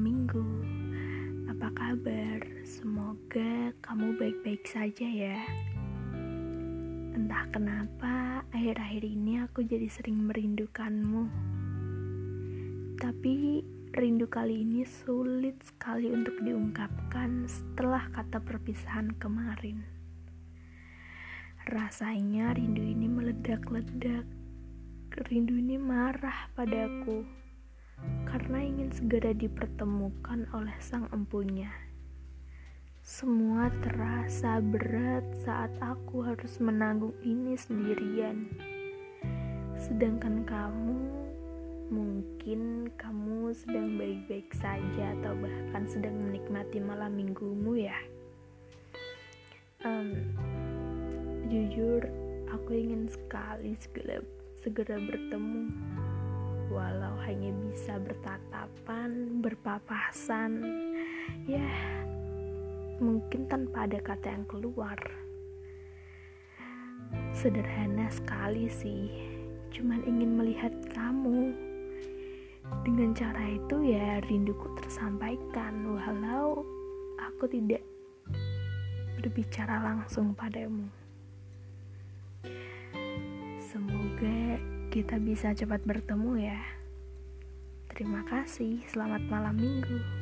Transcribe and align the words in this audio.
minggu. 0.00 0.46
Apa 1.52 1.68
kabar? 1.76 2.40
Semoga 2.64 3.70
kamu 3.84 4.16
baik-baik 4.16 4.64
saja 4.64 5.06
ya. 5.06 5.38
Entah 7.12 7.44
kenapa 7.52 8.42
akhir-akhir 8.50 9.04
ini 9.04 9.44
aku 9.44 9.62
jadi 9.62 9.86
sering 9.92 10.24
merindukanmu. 10.26 11.28
Tapi 12.96 13.60
rindu 13.92 14.26
kali 14.26 14.64
ini 14.64 14.88
sulit 14.88 15.60
sekali 15.62 16.08
untuk 16.08 16.40
diungkapkan 16.40 17.44
setelah 17.44 18.08
kata 18.10 18.40
perpisahan 18.40 19.12
kemarin. 19.20 19.84
Rasanya 21.68 22.56
rindu 22.56 22.80
ini 22.80 23.06
meledak-ledak. 23.06 24.24
Rindu 25.28 25.58
ini 25.58 25.76
marah 25.76 26.48
padaku 26.56 27.40
karena 28.28 28.62
ingin 28.62 28.90
segera 28.94 29.34
dipertemukan 29.34 30.46
oleh 30.54 30.76
sang 30.78 31.10
empunya. 31.10 31.70
Semua 33.00 33.72
terasa 33.80 34.60
berat 34.60 35.24
saat 35.42 35.72
aku 35.80 36.22
harus 36.22 36.60
menanggung 36.60 37.16
ini 37.24 37.56
sendirian. 37.56 38.46
Sedangkan 39.80 40.44
kamu, 40.44 41.00
mungkin 41.90 42.92
kamu 43.00 43.56
sedang 43.56 43.98
baik-baik 43.98 44.52
saja 44.54 45.16
atau 45.18 45.32
bahkan 45.40 45.88
sedang 45.88 46.14
menikmati 46.14 46.78
malam 46.78 47.16
minggumu 47.16 47.80
ya. 47.80 47.96
Um, 49.80 50.36
jujur, 51.48 52.04
aku 52.52 52.70
ingin 52.76 53.08
sekali 53.08 53.74
segera 53.80 54.20
segera 54.60 55.00
bertemu 55.00 55.72
walau 56.70 57.18
hanya 57.26 57.50
bisa 57.66 57.98
bertatapan, 57.98 59.42
berpapasan, 59.42 60.62
ya 61.50 61.66
mungkin 63.02 63.50
tanpa 63.50 63.90
ada 63.90 63.98
kata 63.98 64.30
yang 64.30 64.46
keluar. 64.46 64.94
Sederhana 67.34 68.06
sekali 68.06 68.70
sih, 68.70 69.10
cuman 69.74 70.06
ingin 70.06 70.38
melihat 70.38 70.70
kamu. 70.94 71.50
Dengan 72.86 73.10
cara 73.18 73.50
itu 73.50 73.82
ya 73.82 74.22
rinduku 74.30 74.70
tersampaikan, 74.78 75.98
walau 75.98 76.62
aku 77.18 77.50
tidak 77.50 77.82
berbicara 79.18 79.82
langsung 79.82 80.30
padamu. 80.38 80.86
Semoga 83.58 84.69
kita 84.90 85.22
bisa 85.22 85.54
cepat 85.54 85.86
bertemu 85.86 86.50
ya. 86.50 86.60
Terima 87.94 88.26
kasih, 88.26 88.82
selamat 88.90 89.22
malam 89.30 89.54
minggu. 89.54 90.19